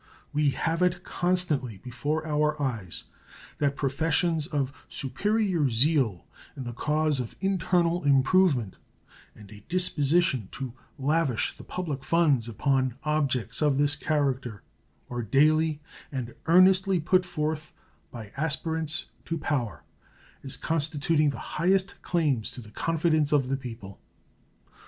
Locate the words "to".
10.53-10.73, 19.25-19.37, 22.53-22.61